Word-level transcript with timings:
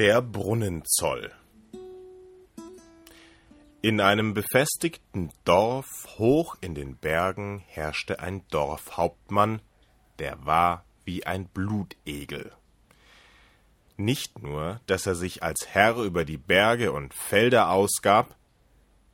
Der 0.00 0.22
Brunnenzoll 0.22 1.30
In 3.82 4.00
einem 4.00 4.32
befestigten 4.32 5.30
Dorf 5.44 5.84
hoch 6.16 6.56
in 6.62 6.74
den 6.74 6.96
Bergen 6.96 7.62
herrschte 7.66 8.18
ein 8.18 8.42
Dorfhauptmann, 8.48 9.60
der 10.18 10.46
war 10.46 10.86
wie 11.04 11.26
ein 11.26 11.48
Blutegel. 11.48 12.50
Nicht 13.98 14.42
nur, 14.42 14.80
dass 14.86 15.04
er 15.06 15.16
sich 15.16 15.42
als 15.42 15.66
Herr 15.68 15.96
über 15.96 16.24
die 16.24 16.38
Berge 16.38 16.92
und 16.92 17.12
Felder 17.12 17.68
ausgab, 17.68 18.34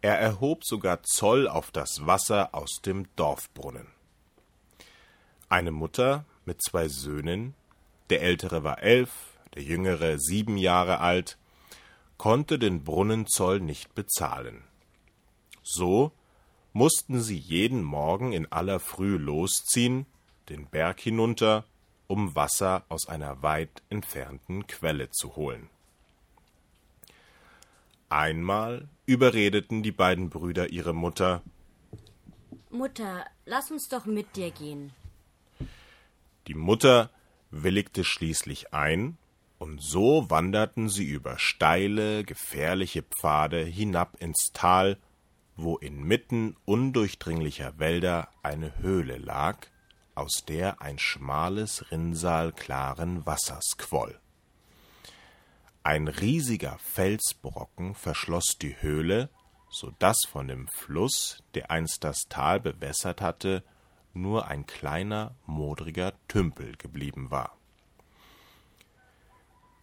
er 0.03 0.21
erhob 0.21 0.65
sogar 0.65 1.03
Zoll 1.03 1.49
auf 1.49 1.73
das 1.73 2.07
Wasser 2.07 2.55
aus 2.55 2.81
dem 2.81 3.09
Dorfbrunnen. 3.17 3.89
Eine 5.49 5.73
Mutter 5.73 6.27
mit 6.45 6.63
zwei 6.63 6.87
Söhnen, 6.87 7.55
der 8.09 8.23
ältere 8.23 8.63
war 8.63 8.85
elf, 8.85 9.36
der 9.57 9.65
jüngere 9.65 10.19
sieben 10.19 10.57
Jahre 10.57 11.01
alt, 11.01 11.39
konnte 12.19 12.59
den 12.59 12.85
Brunnenzoll 12.85 13.61
nicht 13.61 13.95
bezahlen. 13.95 14.63
So 15.63 16.13
mussten 16.73 17.21
sie 17.21 17.39
jeden 17.39 17.83
Morgen 17.83 18.33
in 18.33 18.51
aller 18.53 18.79
Früh 18.81 19.17
losziehen, 19.17 20.07
den 20.49 20.67
Berg 20.67 21.01
hinunter, 21.01 21.65
um 22.07 22.37
Wasser 22.37 22.85
aus 22.89 23.09
einer 23.09 23.43
weit 23.43 23.83
entfernten 23.89 24.67
Quelle 24.67 25.11
zu 25.11 25.35
holen. 25.37 25.69
Einmal 28.09 28.89
überredeten 29.07 29.83
die 29.83 29.91
beiden 29.91 30.31
Brüder 30.31 30.71
ihre 30.71 30.95
Mutter 30.95 31.43
Mutter, 32.71 33.25
lass 33.47 33.71
uns 33.71 33.89
doch 33.89 34.05
mit 34.05 34.37
dir 34.37 34.51
gehen. 34.51 34.93
Die 36.47 36.55
Mutter 36.55 37.11
willigte 37.51 38.05
schließlich 38.05 38.75
ein, 38.75 39.17
und 39.59 39.83
so 39.83 40.29
wanderten 40.29 40.89
sie 40.89 41.05
über 41.05 41.39
steile, 41.39 42.25
gefährliche 42.25 43.03
Pfade 43.03 43.65
hinab 43.65 44.21
ins 44.21 44.51
Tal, 44.53 44.99
wo 45.57 45.77
inmitten 45.79 46.57
undurchdringlicher 46.65 47.79
Wälder 47.79 48.29
eine 48.43 48.79
Höhle 48.79 49.17
lag, 49.17 49.67
aus 50.15 50.45
der 50.47 50.83
ein 50.83 50.99
schmales 50.99 51.91
Rinnsal 51.91 52.53
klaren 52.53 53.25
Wassers 53.27 53.77
quoll. 53.79 54.19
Ein 55.83 56.09
riesiger 56.09 56.79
Felsbrocken 56.79 57.95
verschloss 57.95 58.57
die 58.61 58.81
Höhle, 58.83 59.31
so 59.71 59.93
dass 59.99 60.19
von 60.29 60.49
dem 60.49 60.69
Fluss, 60.69 61.43
der 61.55 61.71
einst 61.71 62.03
das 62.03 62.23
Tal 62.29 62.61
bewässert 62.61 63.21
hatte, 63.21 63.63
nur 64.13 64.49
ein 64.49 64.67
kleiner, 64.67 65.37
modriger 65.47 66.15
Tümpel 66.29 66.77
geblieben 66.77 67.31
war. 67.31 67.56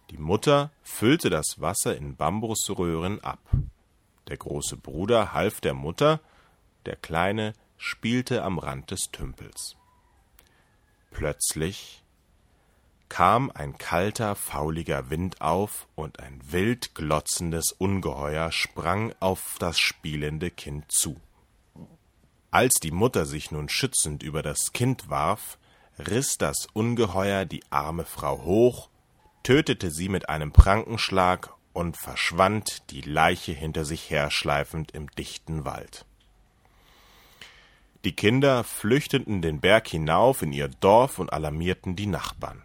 Die 0.10 0.18
Mutter 0.18 0.72
füllte 0.84 1.30
das 1.30 1.56
Wasser 1.60 1.96
in 1.96 2.16
Bambusröhren 2.16 3.24
ab. 3.24 3.40
Der 4.28 4.38
große 4.38 4.78
Bruder 4.78 5.34
half 5.34 5.62
der 5.62 5.74
Mutter, 5.74 6.20
der 6.86 6.96
Kleine 6.96 7.54
spielte 7.78 8.44
am 8.44 8.60
Rand 8.60 8.92
des 8.92 9.12
Tümpels. 9.12 9.76
Plötzlich 11.12 12.04
kam 13.10 13.52
ein 13.52 13.78
kalter, 13.78 14.36
fauliger 14.36 15.12
Wind 15.12 15.42
auf, 15.42 15.88
und 15.94 16.20
ein 16.20 16.42
wild 16.52 16.96
glotzendes 16.96 17.72
Ungeheuer 17.72 18.52
sprang 18.52 19.14
auf 19.20 19.58
das 19.60 19.78
spielende 19.78 20.50
Kind 20.50 20.92
zu. 20.92 21.20
Als 22.50 22.76
die 22.76 22.92
Mutter 22.92 23.26
sich 23.26 23.52
nun 23.52 23.70
schützend 23.70 24.24
über 24.24 24.42
das 24.42 24.74
Kind 24.74 25.10
warf, 25.10 25.60
riß 26.00 26.38
das 26.40 26.68
Ungeheuer 26.74 27.46
die 27.46 27.64
arme 27.70 28.06
Frau 28.06 28.42
hoch, 28.44 28.90
tötete 29.44 29.92
sie 29.92 30.10
mit 30.10 30.30
einem 30.30 30.52
Prankenschlag 30.52 31.54
und 31.74 31.98
verschwand 31.98 32.90
die 32.92 33.02
Leiche 33.02 33.52
hinter 33.52 33.86
sich 33.86 34.10
herschleifend 34.10 34.92
im 34.92 35.10
dichten 35.12 35.66
Wald. 35.66 36.06
Die 38.06 38.16
Kinder 38.16 38.64
flüchteten 38.64 39.42
den 39.42 39.62
Berg 39.62 39.88
hinauf 39.88 40.42
in 40.42 40.52
ihr 40.52 40.68
Dorf 40.68 41.20
und 41.20 41.32
alarmierten 41.32 41.96
die 41.96 42.08
Nachbarn. 42.08 42.62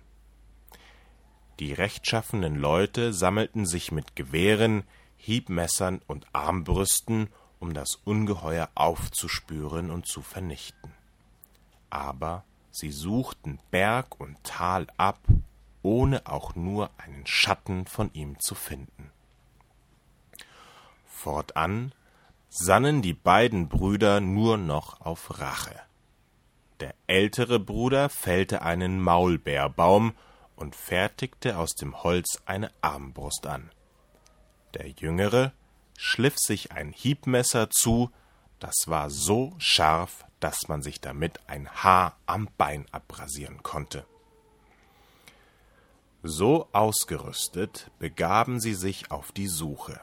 Die 1.61 1.73
rechtschaffenen 1.73 2.57
Leute 2.57 3.13
sammelten 3.13 3.67
sich 3.67 3.93
mit 3.93 4.17
Gewehren, 4.17 4.85
Hiebmessern 5.17 6.01
und 6.07 6.27
Armbrüsten 6.33 7.29
um 7.61 7.75
das 7.75 7.97
Ungeheuer 8.05 8.69
aufzuspüren 8.75 9.91
und 9.91 10.07
zu 10.07 10.23
vernichten. 10.23 10.93
Aber 11.91 12.45
sie 12.71 12.93
suchten 12.93 13.59
Berg 13.71 14.21
und 14.21 14.43
Tal 14.45 14.87
ab, 14.97 15.21
ohne 15.83 16.27
auch 16.27 16.55
nur 16.55 16.91
einen 16.99 17.27
Schatten 17.27 17.87
von 17.87 18.11
ihm 18.13 18.39
zu 18.41 18.55
finden. 18.55 19.11
Fortan 21.07 21.93
sannen 22.49 23.03
die 23.03 23.15
beiden 23.15 23.69
Brüder 23.69 24.21
nur 24.21 24.57
noch 24.57 25.01
auf 25.01 25.41
Rache. 25.41 25.81
Der 26.81 26.95
ältere 27.07 27.59
Bruder 27.59 28.09
fällte 28.09 28.63
einen 28.63 29.01
Maulbeerbaum 29.01 30.15
und 30.55 30.77
fertigte 30.77 31.59
aus 31.59 31.71
dem 31.75 32.03
Holz 32.03 32.41
eine 32.47 32.71
Armbrust 32.81 33.47
an. 33.47 33.71
Der 34.75 34.89
jüngere 34.89 35.53
schliff 35.97 36.39
sich 36.39 36.73
ein 36.73 36.93
Hiebmesser 36.93 37.71
zu, 37.71 38.11
das 38.61 38.75
war 38.87 39.11
so 39.11 39.55
scharf, 39.59 40.25
dass 40.41 40.69
man 40.69 40.83
sich 40.83 41.01
damit 41.01 41.41
ein 41.49 41.69
Haar 41.69 42.17
am 42.27 42.49
Bein 42.57 42.87
abrasieren 42.93 43.63
konnte. 43.63 44.07
So 46.23 46.69
ausgerüstet 46.73 47.91
begaben 48.01 48.61
sie 48.61 48.75
sich 48.75 49.11
auf 49.11 49.31
die 49.31 49.47
Suche. 49.47 50.01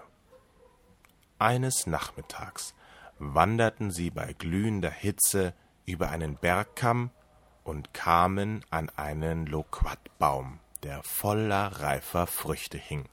Eines 1.39 1.87
Nachmittags 1.87 2.73
wanderten 3.19 3.91
sie 3.91 4.11
bei 4.11 4.33
glühender 4.33 4.89
Hitze 4.89 5.53
über 5.85 6.09
einen 6.09 6.37
Bergkamm 6.37 7.11
und 7.65 7.93
kamen 7.93 8.63
an 8.69 8.89
einen 8.95 9.45
Loquatbaum, 9.45 10.59
der 10.83 11.03
voller 11.03 11.81
reifer 11.81 12.27
Früchte 12.27 12.77
hing. 12.77 13.09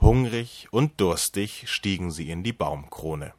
Hungrig 0.00 0.68
und 0.70 1.00
durstig 1.00 1.64
stiegen 1.70 2.10
sie 2.10 2.30
in 2.30 2.42
die 2.42 2.52
Baumkrone. 2.52 3.32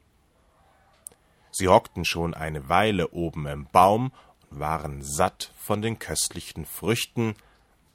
Sie 1.52 1.68
hockten 1.68 2.06
schon 2.06 2.34
eine 2.34 2.70
Weile 2.70 3.12
oben 3.12 3.46
im 3.46 3.68
Baum 3.68 4.12
und 4.50 4.60
waren 4.60 5.04
satt 5.04 5.54
von 5.58 5.82
den 5.82 6.00
köstlichen 6.00 6.66
Früchten, 6.66 7.36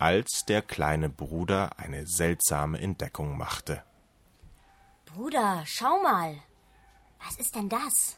als 0.01 0.45
der 0.47 0.63
kleine 0.63 1.09
Bruder 1.09 1.79
eine 1.79 2.07
seltsame 2.07 2.81
Entdeckung 2.81 3.37
machte. 3.37 3.83
Bruder, 5.05 5.63
schau 5.67 6.03
mal. 6.03 6.37
Was 7.25 7.37
ist 7.37 7.55
denn 7.55 7.69
das? 7.69 8.17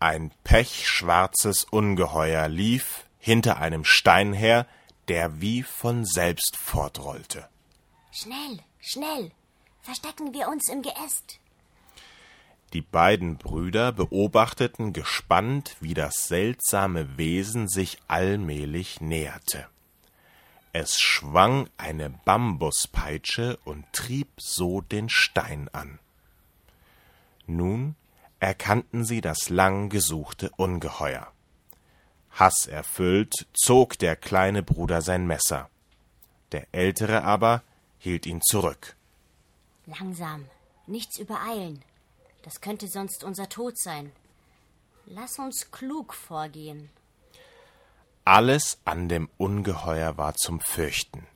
Ein 0.00 0.32
pechschwarzes 0.44 1.64
Ungeheuer 1.64 2.48
lief 2.48 3.06
hinter 3.18 3.58
einem 3.58 3.84
Stein 3.84 4.32
her, 4.32 4.66
der 5.08 5.40
wie 5.40 5.62
von 5.62 6.04
selbst 6.04 6.56
fortrollte. 6.56 7.48
Schnell, 8.10 8.60
schnell, 8.80 9.30
verstecken 9.82 10.32
wir 10.32 10.48
uns 10.48 10.68
im 10.68 10.82
Geäst. 10.82 11.38
Die 12.72 12.80
beiden 12.80 13.36
Brüder 13.36 13.92
beobachteten 13.92 14.92
gespannt, 14.92 15.76
wie 15.80 15.94
das 15.94 16.28
seltsame 16.28 17.18
Wesen 17.18 17.68
sich 17.68 17.98
allmählich 18.08 19.00
näherte. 19.00 19.68
Es 20.74 20.98
schwang 21.00 21.68
eine 21.76 22.08
Bambuspeitsche 22.08 23.58
und 23.64 23.84
trieb 23.92 24.28
so 24.38 24.80
den 24.80 25.10
Stein 25.10 25.68
an. 25.72 25.98
Nun 27.46 27.94
erkannten 28.40 29.04
sie 29.04 29.20
das 29.20 29.50
lang 29.50 29.90
gesuchte 29.90 30.50
Ungeheuer. 30.56 31.30
Hasserfüllt 32.30 33.46
zog 33.52 33.98
der 33.98 34.16
kleine 34.16 34.62
Bruder 34.62 35.02
sein 35.02 35.26
Messer. 35.26 35.68
Der 36.52 36.66
ältere 36.72 37.22
aber 37.22 37.62
hielt 37.98 38.24
ihn 38.24 38.40
zurück. 38.40 38.96
Langsam, 39.86 40.46
nichts 40.86 41.18
übereilen. 41.18 41.84
Das 42.42 42.62
könnte 42.62 42.88
sonst 42.88 43.24
unser 43.24 43.48
Tod 43.50 43.78
sein. 43.78 44.10
Lass 45.04 45.38
uns 45.38 45.70
klug 45.70 46.14
vorgehen. 46.14 46.88
Alles 48.24 48.78
an 48.84 49.08
dem 49.08 49.28
Ungeheuer 49.36 50.16
war 50.16 50.34
zum 50.34 50.60
Fürchten. 50.60 51.26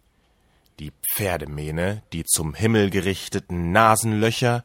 Die 0.79 0.93
Pferdemähne, 1.13 2.05
die 2.13 2.23
zum 2.25 2.55
Himmel 2.55 2.91
gerichteten 2.91 3.73
Nasenlöcher, 3.73 4.65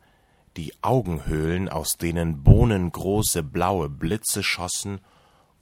die 0.55 0.71
Augenhöhlen, 0.83 1.67
aus 1.67 1.93
denen 1.93 2.43
bohnengroße 2.43 3.41
blaue 3.41 3.89
Blitze 3.89 4.43
schossen, 4.43 5.01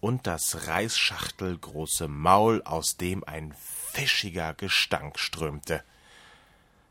und 0.02 0.28
das 0.28 0.68
reisschachtelgroße 0.68 2.10
Maul, 2.10 2.62
aus 2.64 2.98
dem 2.98 3.24
ein 3.24 3.54
fischiger 3.94 4.54
Gestank 4.54 5.18
strömte. 5.18 5.82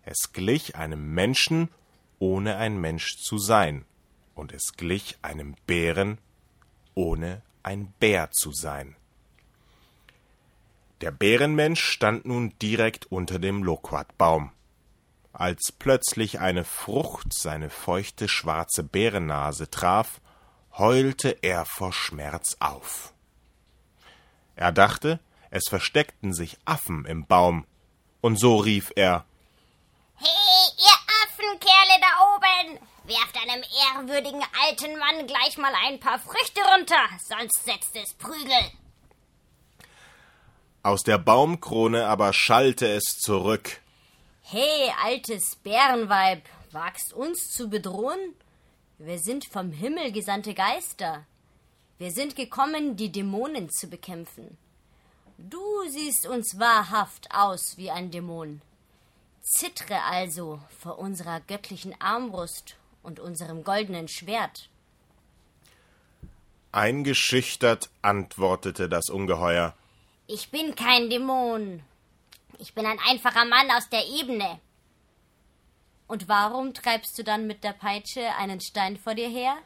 Es 0.02 0.32
glich 0.32 0.76
einem 0.76 1.12
Menschen, 1.12 1.68
ohne 2.18 2.56
ein 2.56 2.80
Mensch 2.80 3.18
zu 3.18 3.36
sein, 3.36 3.84
und 4.34 4.52
es 4.52 4.72
glich 4.78 5.18
einem 5.20 5.56
Bären, 5.66 6.16
ohne 6.94 7.42
ein 7.62 7.92
Bär 7.98 8.30
zu 8.30 8.52
sein. 8.52 8.96
Der 11.00 11.12
Bärenmensch 11.12 11.82
stand 11.82 12.24
nun 12.24 12.58
direkt 12.58 13.06
unter 13.06 13.38
dem 13.38 13.62
Loquatbaum, 13.62 14.50
als 15.32 15.72
plötzlich 15.78 16.40
eine 16.40 16.64
Frucht 16.64 17.32
seine 17.32 17.70
feuchte 17.70 18.28
schwarze 18.28 18.82
Bärennase 18.82 19.70
traf, 19.70 20.20
heulte 20.76 21.38
er 21.42 21.64
vor 21.64 21.92
Schmerz 21.92 22.56
auf. 22.58 23.12
Er 24.56 24.72
dachte, 24.72 25.20
es 25.50 25.68
versteckten 25.68 26.34
sich 26.34 26.58
Affen 26.64 27.04
im 27.04 27.26
Baum, 27.26 27.64
und 28.20 28.40
so 28.40 28.56
rief 28.56 28.90
er 28.96 29.24
Hey, 30.16 30.26
ihr 30.78 30.98
Affenkerle 31.22 32.00
da 32.00 32.34
oben! 32.34 32.80
Werft 33.04 33.36
einem 33.36 33.62
ehrwürdigen 33.62 34.42
alten 34.66 34.98
Mann 34.98 35.28
gleich 35.28 35.56
mal 35.58 35.72
ein 35.86 36.00
paar 36.00 36.18
Früchte 36.18 36.60
runter, 36.74 37.08
sonst 37.24 37.64
setzt 37.64 37.94
es 37.94 38.14
Prügel. 38.14 38.72
Aus 40.88 41.02
der 41.02 41.18
Baumkrone 41.18 42.06
aber 42.06 42.32
schallte 42.32 42.88
es 42.88 43.18
zurück. 43.18 43.82
Hey, 44.40 44.90
altes 45.04 45.56
Bärenweib, 45.56 46.40
wagst 46.72 47.12
uns 47.12 47.50
zu 47.50 47.68
bedrohen? 47.68 48.18
Wir 48.96 49.18
sind 49.18 49.44
vom 49.44 49.70
Himmel 49.70 50.12
gesandte 50.12 50.54
Geister. 50.54 51.26
Wir 51.98 52.10
sind 52.10 52.36
gekommen, 52.36 52.96
die 52.96 53.12
Dämonen 53.12 53.68
zu 53.68 53.88
bekämpfen. 53.88 54.56
Du 55.36 55.60
siehst 55.90 56.26
uns 56.26 56.58
wahrhaft 56.58 57.28
aus 57.34 57.76
wie 57.76 57.90
ein 57.90 58.10
Dämon. 58.10 58.62
Zittre 59.42 60.02
also 60.04 60.58
vor 60.78 60.98
unserer 60.98 61.40
göttlichen 61.40 62.00
Armbrust 62.00 62.76
und 63.02 63.20
unserem 63.20 63.62
goldenen 63.62 64.08
Schwert. 64.08 64.70
Eingeschüchtert 66.72 67.90
antwortete 68.00 68.88
das 68.88 69.10
Ungeheuer. 69.10 69.74
Ich 70.30 70.50
bin 70.50 70.74
kein 70.74 71.08
Dämon. 71.08 71.82
Ich 72.58 72.74
bin 72.74 72.84
ein 72.84 73.00
einfacher 73.08 73.46
Mann 73.46 73.70
aus 73.70 73.88
der 73.88 74.06
Ebene. 74.06 74.60
Und 76.06 76.28
warum 76.28 76.74
treibst 76.74 77.18
du 77.18 77.24
dann 77.24 77.46
mit 77.46 77.64
der 77.64 77.72
Peitsche 77.72 78.34
einen 78.34 78.60
Stein 78.60 78.98
vor 78.98 79.14
dir 79.14 79.30
her? 79.30 79.56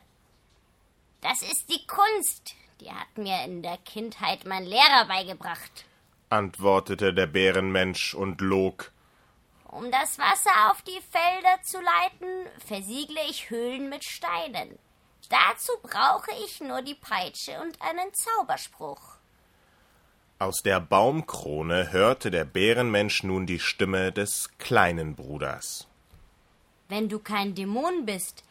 Das 1.20 1.43
ist 1.43 1.69
die 1.69 1.85
Kunst. 1.88 2.55
Die 2.81 2.93
hat 2.93 3.19
mir 3.19 3.43
in 3.44 3.62
der 3.62 3.76
Kindheit 3.79 4.44
mein 4.47 4.64
Lehrer 4.64 5.06
beigebracht, 5.09 5.85
antwortete 6.31 7.12
der 7.12 7.26
Bärenmensch 7.26 8.15
und 8.15 8.41
log. 8.41 8.93
Um 9.67 9.91
das 9.91 10.17
Wasser 10.20 10.70
auf 10.70 10.81
die 10.82 11.00
Felder 11.11 11.61
zu 11.65 11.81
leiten, 11.81 12.47
versiegle 12.65 13.20
ich 13.29 13.50
Höhlen 13.50 13.88
mit 13.88 14.05
Steinen. 14.05 14.79
Dazu 15.29 15.73
brauche 15.82 16.31
ich 16.44 16.61
nur 16.61 16.82
die 16.82 16.94
Peitsche 16.94 17.61
und 17.61 17.82
einen 17.82 18.15
Zauberspruch. 18.15 19.12
Aus 20.43 20.61
der 20.65 20.81
Baumkrone 20.81 21.93
hörte 21.93 22.33
der 22.33 22.44
Bärenmensch 22.44 23.23
nun 23.23 23.47
die 23.47 23.61
Stimme 23.61 24.11
des 24.11 24.50
kleinen 24.59 25.15
Bruders. 25.15 25.87
Wenn 26.89 27.09
du 27.09 27.21
kein 27.21 27.55
Dämon 27.55 28.06
bist, 28.06 28.43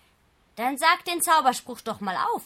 dann 0.56 0.78
sag 0.78 1.04
den 1.04 1.22
Zauberspruch 1.22 1.82
doch 1.82 2.00
mal 2.00 2.16
auf. 2.34 2.44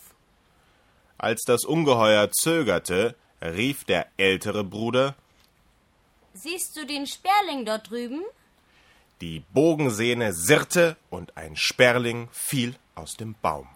Als 1.19 1.43
das 1.43 1.63
Ungeheuer 1.63 2.31
zögerte, 2.31 3.13
rief 3.39 3.83
der 3.83 4.07
ältere 4.17 4.63
Bruder 4.63 5.13
Siehst 6.33 6.75
du 6.75 6.87
den 6.87 7.05
Sperling 7.05 7.65
dort 7.65 7.91
drüben? 7.91 8.23
Die 9.21 9.43
Bogensehne 9.53 10.33
sirrte 10.33 10.97
und 11.11 11.37
ein 11.37 11.55
Sperling 11.55 12.29
fiel 12.31 12.73
aus 12.95 13.13
dem 13.13 13.35
Baum. 13.43 13.67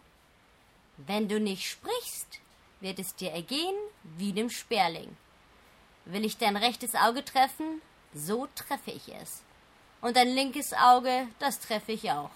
Wenn 0.98 1.30
du 1.30 1.40
nicht 1.40 1.70
sprichst, 1.70 2.40
wird 2.80 2.98
es 2.98 3.14
dir 3.14 3.34
ergehen 3.34 3.76
wie 4.18 4.34
dem 4.34 4.50
Sperling. 4.50 5.16
Will 6.12 6.26
ich 6.26 6.38
dein 6.38 6.58
rechtes 6.58 6.96
Auge 6.96 7.24
treffen, 7.24 7.84
so 8.16 8.48
treffe 8.56 8.90
ich 8.90 9.14
es. 9.22 9.44
Und 10.02 10.16
dein 10.16 10.30
linkes 10.30 10.74
Auge, 10.74 11.28
das 11.38 11.60
treffe 11.60 11.92
ich 11.92 12.10
auch. 12.10 12.32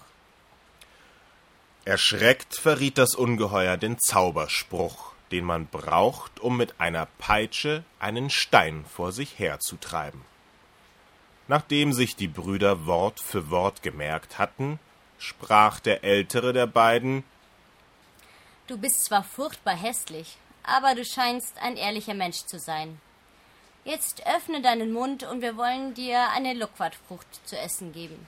Erschreckt 1.83 2.55
verriet 2.55 2.99
das 2.99 3.15
Ungeheuer 3.15 3.77
den 3.77 3.97
Zauberspruch, 3.97 5.13
den 5.31 5.43
man 5.43 5.65
braucht, 5.65 6.39
um 6.39 6.55
mit 6.55 6.79
einer 6.79 7.07
Peitsche 7.17 7.83
einen 7.99 8.29
Stein 8.29 8.85
vor 8.85 9.11
sich 9.11 9.39
herzutreiben. 9.39 10.21
Nachdem 11.47 11.93
sich 11.93 12.15
die 12.15 12.27
Brüder 12.27 12.85
Wort 12.85 13.19
für 13.19 13.49
Wort 13.49 13.81
gemerkt 13.81 14.37
hatten, 14.37 14.79
sprach 15.17 15.79
der 15.79 16.03
ältere 16.03 16.53
der 16.53 16.67
beiden 16.67 17.23
Du 18.67 18.77
bist 18.77 19.03
zwar 19.05 19.23
furchtbar 19.23 19.75
hässlich, 19.75 20.37
aber 20.61 20.93
du 20.93 21.03
scheinst 21.03 21.57
ein 21.57 21.75
ehrlicher 21.75 22.13
Mensch 22.13 22.45
zu 22.45 22.59
sein. 22.59 23.01
Jetzt 23.85 24.25
öffne 24.25 24.61
deinen 24.61 24.93
Mund 24.93 25.23
und 25.23 25.41
wir 25.41 25.57
wollen 25.57 25.93
dir 25.93 26.29
eine 26.29 26.53
Luckwatfrucht 26.53 27.27
zu 27.45 27.57
essen 27.57 27.91
geben. 27.91 28.27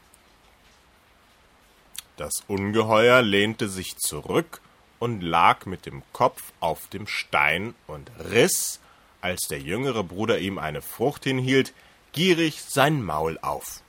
Das 2.18 2.44
Ungeheuer 2.48 3.22
lehnte 3.22 3.70
sich 3.70 3.98
zurück 3.98 4.62
und 5.00 5.22
lag 5.22 5.66
mit 5.66 5.86
dem 5.86 6.04
Kopf 6.14 6.52
auf 6.60 6.88
dem 6.88 7.08
Stein 7.08 7.74
und 7.88 8.10
riss, 8.32 8.80
als 9.22 9.48
der 9.48 9.60
jüngere 9.60 10.04
Bruder 10.04 10.40
ihm 10.40 10.58
eine 10.58 10.82
Frucht 10.82 11.24
hinhielt, 11.24 11.74
gierig 12.12 12.62
sein 12.62 13.02
Maul 13.04 13.38
auf. 13.42 13.82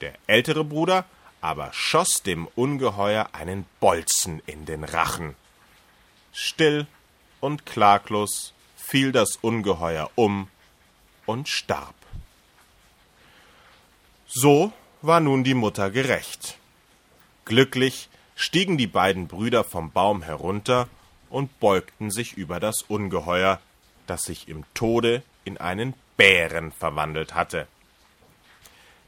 Der 0.00 0.14
ältere 0.26 0.64
Bruder 0.64 1.04
aber 1.40 1.72
schoss 1.74 2.22
dem 2.22 2.46
Ungeheuer 2.54 3.28
einen 3.32 3.66
Bolzen 3.80 4.42
in 4.46 4.64
den 4.64 4.82
Rachen. 4.82 5.36
Still 6.32 6.86
und 7.40 7.66
klaglos 7.66 8.54
fiel 8.76 9.12
das 9.12 9.36
Ungeheuer 9.42 10.10
um 10.14 10.48
und 11.26 11.48
starb. 11.48 11.94
So 14.26 14.72
war 15.02 15.20
nun 15.20 15.44
die 15.44 15.54
Mutter 15.54 15.90
gerecht. 15.90 16.58
Glücklich 17.44 18.08
stiegen 18.34 18.78
die 18.78 18.86
beiden 18.86 19.28
Brüder 19.28 19.64
vom 19.64 19.90
Baum 19.92 20.22
herunter 20.22 20.88
und 21.30 21.60
beugten 21.60 22.10
sich 22.10 22.34
über 22.34 22.60
das 22.60 22.82
Ungeheuer, 22.82 23.60
das 24.06 24.22
sich 24.22 24.48
im 24.48 24.64
Tode 24.74 25.22
in 25.44 25.58
einen 25.58 25.94
Bären 26.16 26.72
verwandelt 26.72 27.34
hatte. 27.34 27.66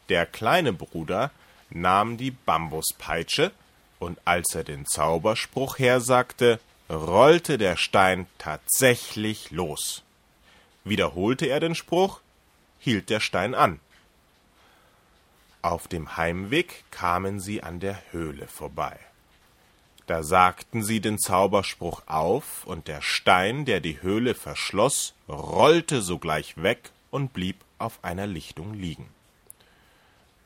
Der 0.09 0.27
kleine 0.27 0.73
Bruder 0.73 1.31
nahm 1.71 2.17
die 2.17 2.31
Bambuspeitsche, 2.31 3.53
und 3.99 4.19
als 4.25 4.55
er 4.55 4.63
den 4.63 4.85
Zauberspruch 4.87 5.79
hersagte, 5.79 6.61
rollte 6.91 7.59
der 7.59 7.77
Stein 7.77 8.27
tatsächlich 8.39 9.51
los. 9.51 10.03
Wiederholte 10.87 11.47
er 11.47 11.59
den 11.59 11.75
Spruch, 11.75 12.21
hielt 12.79 13.11
der 13.11 13.19
Stein 13.19 13.57
an. 13.57 13.81
Auf 15.61 15.89
dem 15.89 16.17
Heimweg 16.17 16.85
kamen 16.93 17.41
sie 17.41 17.61
an 17.65 17.81
der 17.81 18.01
Höhle 18.13 18.47
vorbei. 18.47 18.97
Da 20.07 20.23
sagten 20.23 20.85
sie 20.85 21.01
den 21.01 21.19
Zauberspruch 21.19 22.03
auf, 22.07 22.65
und 22.67 22.87
der 22.87 23.03
Stein, 23.03 23.65
der 23.65 23.81
die 23.81 24.01
Höhle 24.01 24.37
verschloss, 24.37 25.15
rollte 25.29 26.03
sogleich 26.03 26.63
weg 26.63 26.93
und 27.11 27.33
blieb 27.33 27.57
auf 27.79 28.05
einer 28.05 28.29
Lichtung 28.29 28.73
liegen. 28.73 29.09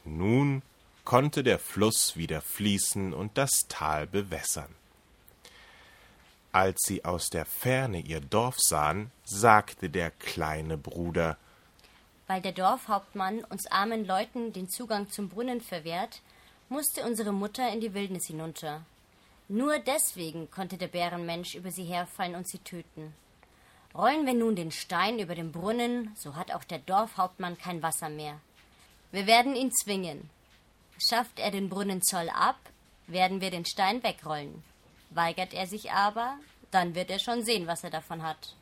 Nun 0.07 0.63
konnte 1.05 1.43
der 1.43 1.59
Fluss 1.59 2.17
wieder 2.17 2.41
fließen 2.41 3.13
und 3.13 3.37
das 3.37 3.67
Tal 3.69 4.07
bewässern. 4.07 4.75
Als 6.53 6.81
sie 6.83 7.05
aus 7.05 7.29
der 7.29 7.45
Ferne 7.45 8.01
ihr 8.01 8.21
Dorf 8.21 8.57
sahen, 8.59 9.13
sagte 9.25 9.89
der 9.89 10.11
kleine 10.11 10.77
Bruder 10.77 11.37
Weil 12.27 12.43
der 12.43 12.53
Dorfhauptmann 12.53 13.45
uns 13.45 13.67
armen 13.69 14.05
Leuten 14.05 14.53
den 14.53 14.69
Zugang 14.69 15.09
zum 15.11 15.29
Brunnen 15.29 15.61
verwehrt, 15.61 16.23
musste 16.69 17.05
unsere 17.05 17.33
Mutter 17.33 17.73
in 17.73 17.81
die 17.81 17.95
Wildnis 17.95 18.27
hinunter. 18.27 18.83
Nur 19.49 19.79
deswegen 19.79 20.51
konnte 20.51 20.77
der 20.77 20.89
Bärenmensch 20.89 21.55
über 21.55 21.71
sie 21.71 21.85
herfallen 21.85 22.35
und 22.35 22.49
sie 22.49 22.59
töten. 22.59 23.15
Rollen 23.95 24.27
wir 24.27 24.35
nun 24.35 24.57
den 24.57 24.73
Stein 24.73 25.19
über 25.19 25.35
den 25.37 25.53
Brunnen, 25.53 26.15
so 26.17 26.35
hat 26.35 26.53
auch 26.53 26.65
der 26.65 26.79
Dorfhauptmann 26.79 27.59
kein 27.59 27.83
Wasser 27.83 28.09
mehr. 28.09 28.41
Wir 29.13 29.27
werden 29.27 29.55
ihn 29.55 29.73
zwingen. 29.73 30.31
Schafft 30.99 31.39
er 31.39 31.51
den 31.51 31.69
Brunnenzoll 31.69 32.29
ab, 32.31 32.59
werden 33.09 33.41
wir 33.41 33.51
den 33.51 33.65
Stein 33.65 34.03
wegrollen. 34.03 34.63
Weigert 35.11 35.53
er 35.55 35.67
sich 35.67 35.93
aber, 35.93 36.37
dann 36.71 36.95
wird 36.95 37.11
er 37.11 37.19
schon 37.19 37.45
sehen, 37.45 37.67
was 37.67 37.85
er 37.85 37.91
davon 37.91 38.23
hat. 38.23 38.55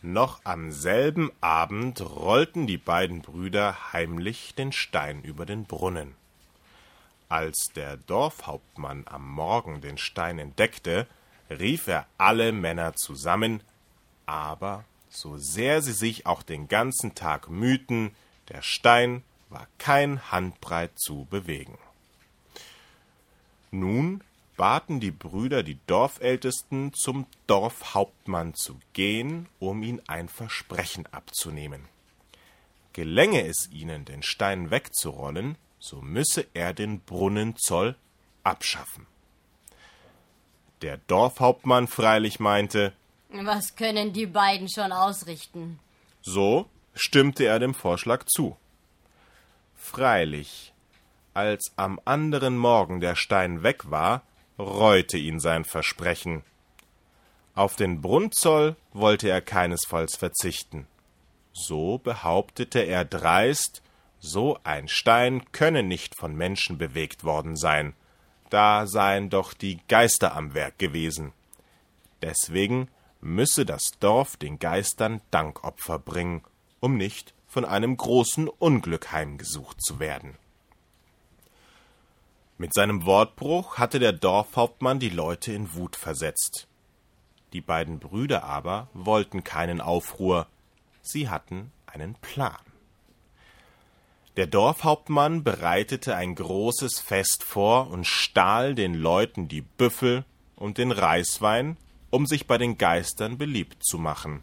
Noch 0.00 0.40
am 0.44 0.70
selben 0.70 1.32
Abend 1.40 2.00
rollten 2.00 2.66
die 2.66 2.78
beiden 2.78 3.20
Brüder 3.22 3.92
heimlich 3.92 4.54
den 4.54 4.72
Stein 4.72 5.22
über 5.22 5.44
den 5.44 5.64
Brunnen. 5.64 6.14
Als 7.28 7.70
der 7.74 7.96
Dorfhauptmann 7.96 9.04
am 9.08 9.28
Morgen 9.28 9.80
den 9.80 9.98
Stein 9.98 10.38
entdeckte, 10.38 11.06
rief 11.50 11.88
er 11.88 12.06
alle 12.16 12.52
Männer 12.52 12.94
zusammen, 12.94 13.62
aber 14.26 14.84
so 15.10 15.36
sehr 15.36 15.82
sie 15.82 15.92
sich 15.92 16.26
auch 16.26 16.42
den 16.42 16.68
ganzen 16.68 17.14
Tag 17.14 17.48
mühten, 17.48 18.14
der 18.50 18.62
Stein 18.62 19.24
war 19.48 19.66
kein 19.78 20.30
Handbreit 20.30 20.98
zu 20.98 21.26
bewegen. 21.30 21.78
Nun 23.70 24.22
baten 24.58 25.00
die 25.00 25.12
Brüder 25.12 25.62
die 25.62 25.78
Dorfältesten, 25.86 26.92
zum 26.92 27.26
Dorfhauptmann 27.46 28.52
zu 28.54 28.78
gehen, 28.92 29.48
um 29.58 29.82
ihn 29.82 30.02
ein 30.08 30.28
Versprechen 30.28 31.06
abzunehmen. 31.12 31.88
Gelänge 32.92 33.46
es 33.46 33.70
ihnen, 33.72 34.04
den 34.04 34.22
Stein 34.22 34.70
wegzurollen, 34.70 35.56
so 35.78 36.02
müsse 36.02 36.44
er 36.52 36.74
den 36.74 37.00
Brunnenzoll 37.00 37.94
abschaffen. 38.42 39.06
Der 40.82 40.98
Dorfhauptmann 40.98 41.86
freilich 41.86 42.40
meinte, 42.40 42.92
was 43.30 43.76
können 43.76 44.12
die 44.12 44.26
beiden 44.26 44.68
schon 44.68 44.90
ausrichten? 44.90 45.78
So 46.22 46.68
stimmte 46.94 47.44
er 47.44 47.58
dem 47.58 47.74
Vorschlag 47.74 48.24
zu. 48.24 48.56
Freilich, 49.76 50.72
als 51.34 51.72
am 51.76 52.00
anderen 52.04 52.56
Morgen 52.56 53.00
der 53.00 53.14
Stein 53.14 53.62
weg 53.62 53.90
war, 53.90 54.22
reute 54.58 55.16
ihn 55.16 55.40
sein 55.40 55.64
Versprechen. 55.64 56.42
Auf 57.54 57.76
den 57.76 58.00
Brunnzoll 58.00 58.76
wollte 58.92 59.28
er 59.28 59.40
keinesfalls 59.40 60.16
verzichten. 60.16 60.86
So 61.52 61.98
behauptete 61.98 62.80
er 62.80 63.04
dreist, 63.04 63.82
so 64.20 64.58
ein 64.64 64.88
Stein 64.88 65.50
könne 65.52 65.82
nicht 65.82 66.16
von 66.16 66.34
Menschen 66.34 66.78
bewegt 66.78 67.24
worden 67.24 67.56
sein, 67.56 67.94
da 68.50 68.86
seien 68.86 69.30
doch 69.30 69.52
die 69.52 69.78
Geister 69.88 70.34
am 70.34 70.54
Werk 70.54 70.78
gewesen. 70.78 71.32
Deswegen 72.22 72.88
müsse 73.20 73.66
das 73.66 73.82
Dorf 74.00 74.36
den 74.36 74.58
Geistern 74.58 75.20
Dankopfer 75.30 75.98
bringen, 75.98 76.42
um 76.80 76.96
nicht 76.96 77.34
von 77.46 77.64
einem 77.64 77.96
großen 77.96 78.48
Unglück 78.48 79.12
heimgesucht 79.12 79.82
zu 79.82 79.98
werden. 79.98 80.36
Mit 82.58 82.74
seinem 82.74 83.06
Wortbruch 83.06 83.78
hatte 83.78 84.00
der 84.00 84.12
Dorfhauptmann 84.12 84.98
die 84.98 85.10
Leute 85.10 85.52
in 85.52 85.74
Wut 85.74 85.94
versetzt. 85.94 86.66
Die 87.52 87.60
beiden 87.60 88.00
Brüder 88.00 88.44
aber 88.44 88.88
wollten 88.92 89.44
keinen 89.44 89.80
Aufruhr, 89.80 90.48
sie 91.00 91.28
hatten 91.28 91.72
einen 91.86 92.14
Plan. 92.16 92.58
Der 94.36 94.46
Dorfhauptmann 94.46 95.44
bereitete 95.44 96.16
ein 96.16 96.34
großes 96.34 97.00
Fest 97.00 97.44
vor 97.44 97.90
und 97.90 98.06
stahl 98.06 98.74
den 98.74 98.94
Leuten 98.94 99.48
die 99.48 99.62
Büffel 99.62 100.24
und 100.56 100.78
den 100.78 100.92
Reiswein 100.92 101.76
um 102.10 102.26
sich 102.26 102.46
bei 102.46 102.58
den 102.58 102.78
Geistern 102.78 103.38
beliebt 103.38 103.84
zu 103.84 103.98
machen. 103.98 104.42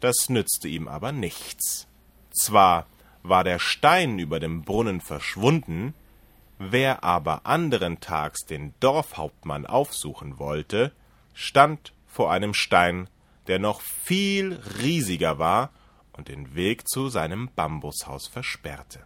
Das 0.00 0.28
nützte 0.28 0.68
ihm 0.68 0.88
aber 0.88 1.12
nichts. 1.12 1.86
Zwar 2.30 2.86
war 3.22 3.44
der 3.44 3.58
Stein 3.58 4.18
über 4.18 4.40
dem 4.40 4.62
Brunnen 4.62 5.00
verschwunden, 5.00 5.94
wer 6.60 7.02
aber 7.02 7.46
anderen 7.46 8.00
Tags 8.00 8.44
den 8.44 8.74
Dorfhauptmann 8.80 9.64
aufsuchen 9.64 10.38
wollte, 10.38 10.92
stand 11.32 11.94
vor 12.06 12.30
einem 12.30 12.52
Stein, 12.52 13.08
der 13.46 13.58
noch 13.58 13.80
viel 13.80 14.60
riesiger 14.78 15.38
war 15.38 15.70
und 16.12 16.28
den 16.28 16.54
Weg 16.54 16.86
zu 16.86 17.08
seinem 17.08 17.48
Bambushaus 17.56 18.28
versperrte. 18.28 19.00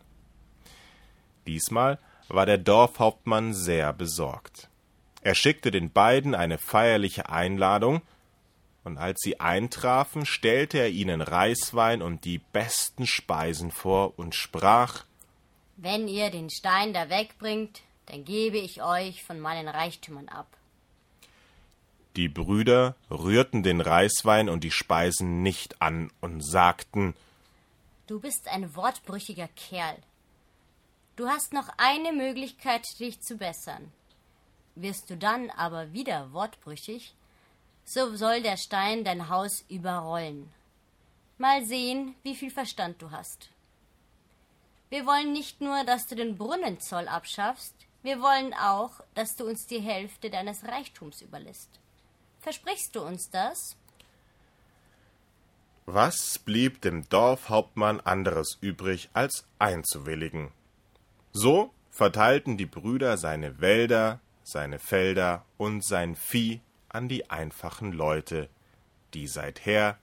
Diesmal 1.47 2.01
war 2.29 2.45
der 2.45 2.59
Dorfhauptmann 2.59 3.55
sehr 3.55 3.93
besorgt. 3.93 4.69
Er 5.21 5.37
schickte 5.37 5.71
den 5.71 5.93
beiden 5.93 6.35
eine 6.35 6.59
feierliche 6.59 7.29
Einladung, 7.29 8.03
und 8.83 8.99
als 8.99 9.21
sie 9.23 9.41
eintrafen, 9.41 10.27
stellte 10.27 10.79
er 10.79 10.91
ihnen 10.91 11.23
Reiswein 11.23 12.03
und 12.03 12.25
die 12.25 12.39
besten 12.39 13.07
Speisen 13.07 13.71
vor 13.71 14.19
und 14.19 14.35
sprach 14.35 15.05
Wenn 15.77 16.09
ihr 16.09 16.31
den 16.31 16.51
Stein 16.51 16.95
da 16.95 17.11
wegbringt, 17.11 17.83
dann 18.07 18.25
gebe 18.25 18.59
ich 18.59 18.83
euch 18.83 19.25
von 19.25 19.41
meinen 19.41 19.69
Reichtümern 19.69 20.29
ab. 20.29 20.47
Die 22.17 22.29
Brüder 22.29 22.95
rührten 23.11 23.65
den 23.65 23.81
Reiswein 23.81 24.49
und 24.49 24.63
die 24.63 24.71
Speisen 24.71 25.43
nicht 25.43 25.83
an 25.83 26.13
und 26.21 26.43
sagten 26.43 27.15
Du 28.07 28.21
bist 28.21 28.49
ein 28.49 28.77
wortbrüchiger 28.77 29.49
Kerl. 29.49 29.97
Du 31.17 31.27
hast 31.27 31.53
noch 31.53 31.69
eine 31.77 32.13
Möglichkeit, 32.13 32.85
dich 33.01 33.21
zu 33.21 33.37
bessern. 33.37 33.91
Wirst 34.75 35.11
du 35.11 35.17
dann 35.17 35.51
aber 35.51 35.93
wieder 35.93 36.33
wortbrüchig, 36.33 37.15
so 37.85 38.15
soll 38.17 38.43
der 38.43 38.57
Stein 38.59 39.05
dein 39.05 39.29
Haus 39.29 39.65
überrollen. 39.69 40.53
Mal 41.39 41.65
sehen, 41.65 42.15
wie 42.23 42.35
viel 42.35 42.51
Verstand 42.51 43.01
du 43.03 43.11
hast. 43.11 43.49
Wir 44.91 45.07
wollen 45.07 45.33
nicht 45.33 45.61
nur, 45.61 45.85
dass 45.85 46.07
du 46.07 46.15
den 46.15 46.37
Brunnenzoll 46.37 47.09
abschaffst, 47.09 47.75
wir 48.05 48.21
wollen 48.21 48.53
auch, 48.53 49.01
dass 49.15 49.35
du 49.35 49.47
uns 49.47 49.67
die 49.67 49.81
Hälfte 49.81 50.29
deines 50.29 50.63
Reichtums 50.65 51.23
überlässt. 51.23 51.71
Versprichst 52.41 52.95
du 52.95 53.01
uns 53.01 53.31
das? 53.31 53.79
Was 55.87 56.39
blieb 56.39 56.83
dem 56.83 57.09
Dorfhauptmann 57.09 58.01
anderes 58.01 58.59
übrig, 58.61 59.09
als 59.15 59.47
einzuwilligen? 59.59 60.53
So 61.33 61.73
verteilten 61.91 62.59
die 62.59 62.67
Brüder 62.67 63.17
seine 63.17 63.63
Wälder, 63.63 64.21
seine 64.43 64.79
Felder 64.79 65.47
und 65.57 65.83
sein 65.83 66.15
Vieh 66.15 66.61
an 66.91 67.09
die 67.09 67.31
einfachen 67.31 67.93
Leute, 67.93 68.51
die 69.15 69.27
seither 69.27 69.99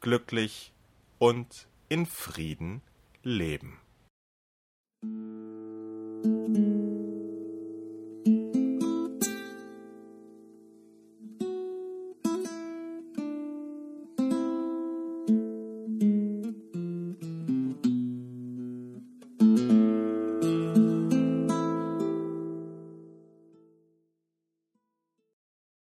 glücklich 0.00 0.72
und 1.18 1.66
in 1.88 2.06
Frieden 2.06 2.82
leben. 3.24 3.81
thank 5.02 5.14
you 5.14 5.31